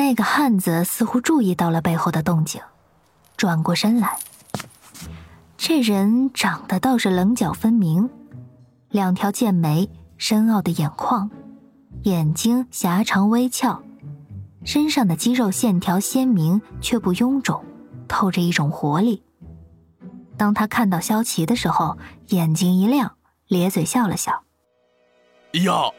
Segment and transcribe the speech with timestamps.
[0.00, 2.58] 那个汉子似乎注意到了背后的动静，
[3.36, 4.18] 转过身来。
[5.58, 8.08] 这人长得倒是棱角分明，
[8.88, 11.30] 两条剑眉，深奥的眼眶，
[12.04, 13.82] 眼睛狭长微翘，
[14.64, 17.62] 身上的肌肉线条鲜明却不臃肿，
[18.08, 19.22] 透着一种活力。
[20.38, 21.98] 当他看到萧琪的时候，
[22.28, 23.16] 眼睛一亮，
[23.48, 24.44] 咧嘴笑了笑
[25.62, 25.92] ：“哟，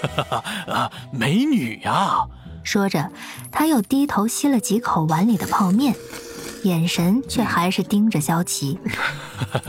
[0.66, 2.26] 啊，美女呀！”
[2.64, 3.12] 说着，
[3.52, 5.94] 他又低头吸了几口碗里的泡面。
[6.64, 8.80] 眼神却还是盯着萧琪。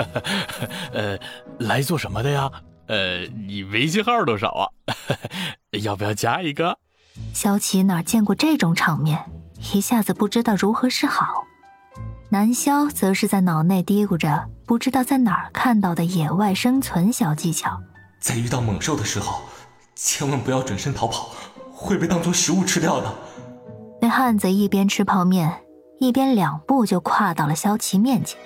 [0.93, 1.19] 呃，
[1.59, 2.49] 来做什么的呀？
[2.87, 4.63] 呃，你微信号多少啊？
[5.83, 6.79] 要不要加一个？
[7.33, 9.25] 萧琪哪见过这种场面，
[9.73, 11.43] 一下子不知道如何是好。
[12.29, 17.81] 南萧则是在脑内嘀咕着，不知道在哪儿看到的野外生存小技巧。
[18.19, 19.41] 在遇到猛兽的时候，
[19.95, 21.34] 千万不要转身逃跑，
[21.75, 23.13] 会被当做食物吃掉的。
[24.01, 25.61] 那汉子一边吃泡面。
[25.97, 28.37] 一边两步就跨到了萧琪面前，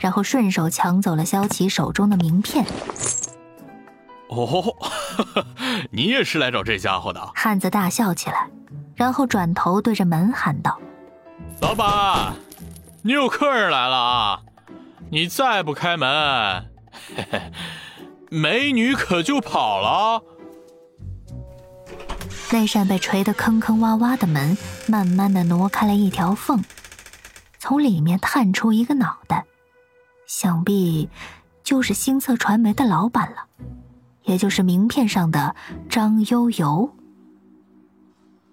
[0.00, 2.64] 然后顺手抢走了萧琪手中的名片。
[4.30, 4.74] 哦，
[5.92, 7.20] 你也是来找这家伙的？
[7.34, 8.48] 汉子大笑起来，
[8.96, 10.78] 然后转头对着门喊道
[11.60, 12.32] ：“老板，
[13.02, 14.40] 你有客人来了啊！
[15.10, 16.64] 你再不开门，
[17.14, 17.52] 嘿嘿，
[18.30, 20.22] 美女可就跑了。”
[22.50, 26.64] 那扇被锤得坑坑洼洼的门，慢慢的挪开了一条缝。
[27.58, 29.44] 从里面探出一个脑袋，
[30.26, 31.08] 想必
[31.62, 33.44] 就是星策传媒的老板了，
[34.24, 35.54] 也就是名片上的
[35.90, 36.90] 张悠悠。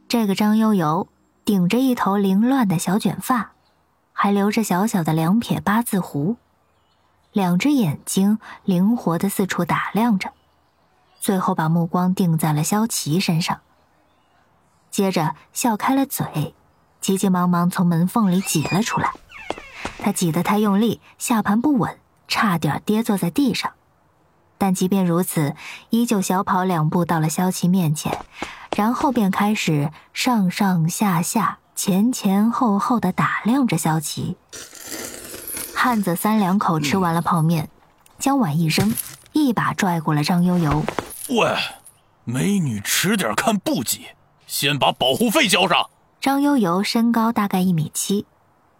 [0.07, 1.07] 这个张悠悠
[1.45, 3.53] 顶着一头凌乱的小卷发，
[4.11, 6.35] 还留着小小的两撇八字胡，
[7.31, 10.33] 两只眼睛灵活的四处打量着，
[11.19, 13.61] 最后把目光定在了萧琪身上，
[14.95, 16.55] 接着笑开了嘴。
[17.01, 19.11] 急急忙忙从门缝里挤了出来，
[19.99, 21.99] 他挤得太用力，下盘不稳，
[22.29, 23.73] 差点跌坐在地上。
[24.57, 25.53] 但即便如此，
[25.89, 28.17] 依旧小跑两步到了萧琪面前，
[28.73, 34.37] 然后便开始上上下下、前前后后的打量着萧琪。
[35.75, 37.69] 汉子三两口吃完了泡面，
[38.17, 38.95] 将碗一扔，
[39.33, 40.85] 一把拽过了张悠悠。
[41.27, 41.53] 喂，
[42.23, 44.05] 美女，迟点看不急，
[44.47, 45.89] 先把保护费交上。
[46.21, 48.25] 张悠悠身高大概一米七，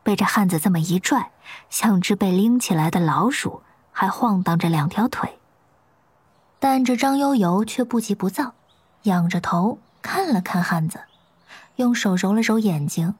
[0.04, 1.32] 被这汉子这么一拽，
[1.70, 3.62] 像只被拎起来的老鼠，
[3.92, 5.38] 还晃荡着两条腿。
[6.60, 8.54] 但这张悠悠却不急不躁，
[9.04, 11.00] 仰着头看了看汉子，
[11.76, 13.14] 用手揉了揉眼睛，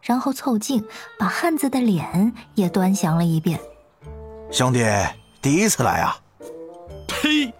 [0.00, 0.86] 然后凑近
[1.18, 3.60] 把汉子的脸也端详了一遍。
[4.50, 4.80] 兄弟，
[5.42, 6.16] 第一次来啊？
[7.06, 7.52] 呸！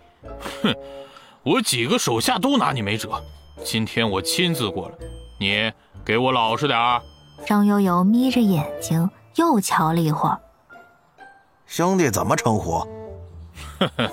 [0.62, 0.74] 哼，
[1.42, 3.22] 我几个手下都拿你没辙，
[3.64, 4.94] 今天我亲自过来，
[5.38, 5.72] 你。
[6.04, 7.02] 给我老实点儿！
[7.44, 10.38] 张悠悠眯着眼睛又瞧了一会儿。
[11.66, 12.78] 兄弟怎么称呼？
[13.80, 14.12] 呵呵，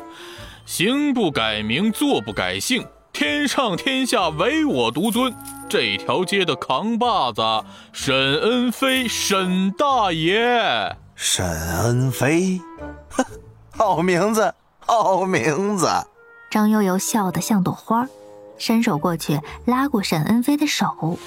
[0.66, 5.32] 行不改名，坐不改姓，天上天下唯我独尊。
[5.70, 7.44] 这条街的扛把子，
[7.92, 10.98] 沈恩飞，沈大爷。
[11.14, 12.60] 沈恩飞，
[13.12, 13.24] 呵，
[13.78, 15.88] 好名字，好名字。
[16.50, 18.08] 张悠悠笑得像朵花，
[18.58, 21.18] 伸手过去拉过沈恩飞的手。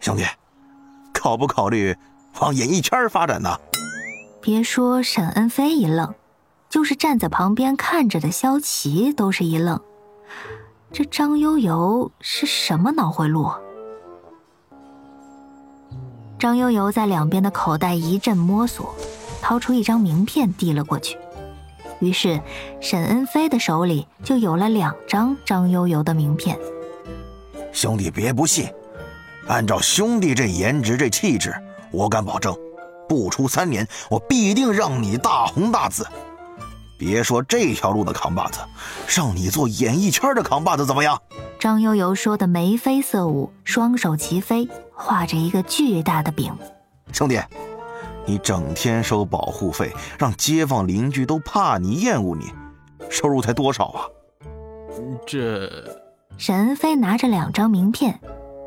[0.00, 0.24] 兄弟，
[1.12, 1.96] 考不考虑
[2.40, 3.58] 往演艺圈发展呢？
[4.40, 6.14] 别说沈恩飞一愣，
[6.68, 9.80] 就是站在旁边看着的萧琪都是一愣。
[10.92, 13.50] 这张悠悠是什么脑回路？
[16.38, 18.94] 张悠悠在两边的口袋一阵摸索，
[19.42, 21.18] 掏出一张名片递了过去。
[22.00, 22.40] 于是
[22.80, 26.58] 沈恩飞的手里就有了两张张悠悠的名片。
[27.72, 28.68] 兄弟，别不信。
[29.48, 31.54] 按照兄弟这颜值、这气质，
[31.90, 32.56] 我敢保证，
[33.08, 36.06] 不出三年，我必定让你大红大紫。
[36.98, 38.60] 别说这条路的扛把子，
[39.06, 41.20] 让你做演艺圈的扛把子怎么样？
[41.60, 46.52] 张悠悠说的眉飞色舞，双手齐飞，画着一个巨大的饼。
[47.12, 47.38] 兄弟，
[48.26, 52.52] 你整天收保护费，让街坊邻居都怕你、厌恶你，
[53.08, 54.02] 收入才多少啊？
[55.26, 55.70] 这……
[56.36, 58.20] 沈恩飞拿着两张名片。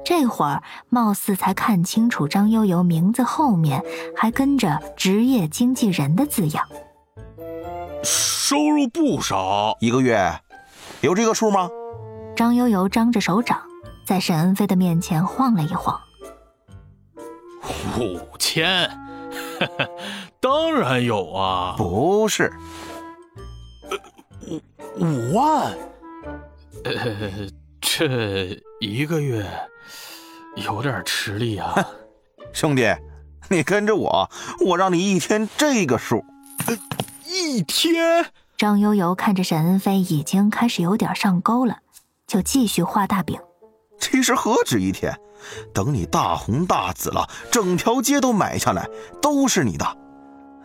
[0.06, 3.84] 这会儿貌似才看清楚张悠悠名字后面
[4.18, 6.66] 还跟着“职业经纪人”的字样，
[8.02, 10.40] 收入不少，一个月
[11.02, 11.70] 有这个数吗？
[12.36, 13.62] 张悠悠张着手掌，
[14.04, 16.00] 在沈恩飞的面前晃了一晃，
[18.00, 18.90] 五千，
[20.40, 22.52] 当然有啊，不是，
[24.48, 24.62] 五
[25.06, 25.74] 五万，
[26.84, 26.94] 呃，
[27.82, 29.46] 这一个月。
[30.56, 31.88] 有点吃力啊。
[32.52, 32.84] 兄弟，
[33.50, 34.30] 你跟着我，
[34.66, 36.26] 我让你一天这个数。
[37.26, 38.26] 一天。
[38.58, 41.78] 张悠悠看着沈恩飞已经开始有点上钩了，
[42.28, 43.40] 就继续画大饼。
[44.00, 45.14] 其实何止一天，
[45.74, 48.88] 等你大红大紫了，整条街都买下来，
[49.22, 49.86] 都是你的。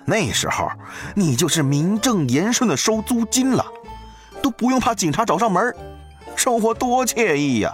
[0.07, 0.69] 那时候，
[1.15, 3.65] 你就是名正言顺的收租金了，
[4.43, 5.75] 都不用怕警察找上门，
[6.37, 7.73] 生活多惬意呀！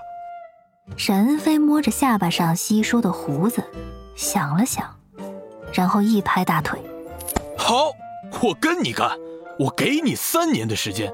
[0.97, 3.63] 沈恩飞摸着下巴上稀疏的胡子，
[4.17, 4.97] 想了想，
[5.73, 6.81] 然后一拍大腿
[7.57, 7.91] ：“好，
[8.43, 9.11] 我跟你干！”
[9.59, 11.13] 我给你三年的时间，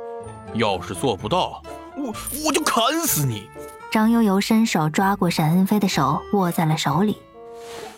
[0.54, 1.60] 要是做不到，
[1.96, 2.14] 我
[2.46, 3.50] 我就砍死你！
[3.90, 7.16] 张悠悠伸手抓过沈恩飞的手，握在了手里。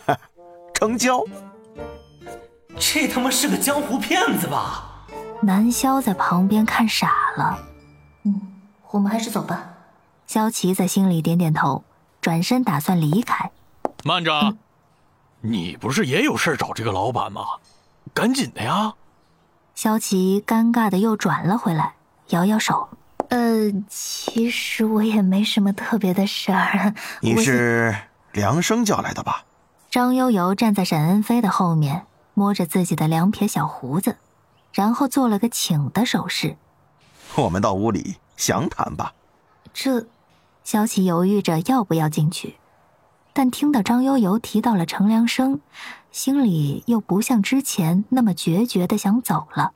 [0.73, 1.23] 成交！
[2.77, 5.05] 这他妈是个江湖骗子吧？
[5.41, 7.59] 南萧在旁边看傻了。
[8.23, 8.41] 嗯，
[8.91, 9.73] 我们还是走吧。
[10.27, 11.83] 萧琪在心里点点头，
[12.21, 13.51] 转身打算离开。
[14.03, 14.55] 慢着，
[15.41, 17.41] 你不是也有事找这个老板吗？
[18.13, 18.93] 赶紧的呀！
[19.75, 21.95] 萧琪尴尬的又转了回来，
[22.29, 22.89] 摇摇手
[23.29, 27.95] ：“呃，其实我也没什么特别的事儿。”你是
[28.33, 29.45] 梁生叫来的吧？
[29.89, 34.17] 张悠悠站在沈恩飞的后面，摸着自己的两撇小胡子，
[34.71, 36.57] 然后做了个请的手势。
[37.35, 39.13] 我们到屋里详谈吧。
[39.73, 40.05] 这，
[40.63, 42.57] 萧琪犹豫着要不要进去，
[43.33, 45.59] 但听到张悠悠提到了程良生。
[46.11, 49.73] 心里又不像之前那么决绝的想走了。